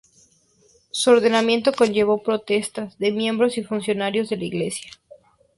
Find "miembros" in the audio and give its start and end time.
3.11-3.59